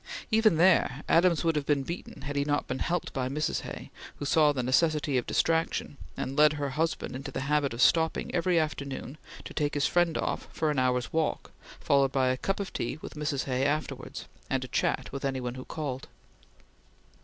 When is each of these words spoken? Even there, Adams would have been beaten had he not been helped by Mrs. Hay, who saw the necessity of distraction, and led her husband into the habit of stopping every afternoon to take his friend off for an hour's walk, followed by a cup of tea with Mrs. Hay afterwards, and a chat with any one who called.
Even 0.31 0.57
there, 0.57 1.03
Adams 1.07 1.43
would 1.43 1.55
have 1.55 1.67
been 1.67 1.83
beaten 1.83 2.23
had 2.23 2.35
he 2.35 2.43
not 2.43 2.65
been 2.67 2.79
helped 2.79 3.13
by 3.13 3.29
Mrs. 3.29 3.61
Hay, 3.61 3.91
who 4.15 4.25
saw 4.25 4.51
the 4.51 4.63
necessity 4.63 5.15
of 5.15 5.27
distraction, 5.27 5.97
and 6.17 6.35
led 6.35 6.53
her 6.53 6.69
husband 6.69 7.15
into 7.15 7.29
the 7.29 7.41
habit 7.41 7.71
of 7.71 7.83
stopping 7.83 8.33
every 8.33 8.57
afternoon 8.59 9.19
to 9.45 9.53
take 9.53 9.75
his 9.75 9.85
friend 9.85 10.17
off 10.17 10.47
for 10.51 10.71
an 10.71 10.79
hour's 10.79 11.13
walk, 11.13 11.51
followed 11.79 12.11
by 12.11 12.29
a 12.29 12.37
cup 12.37 12.59
of 12.59 12.73
tea 12.73 12.97
with 13.03 13.13
Mrs. 13.13 13.43
Hay 13.43 13.63
afterwards, 13.63 14.25
and 14.49 14.63
a 14.65 14.69
chat 14.69 15.11
with 15.11 15.23
any 15.23 15.39
one 15.39 15.53
who 15.53 15.65
called. 15.65 16.07